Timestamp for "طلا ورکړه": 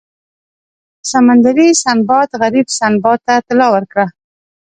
3.47-4.05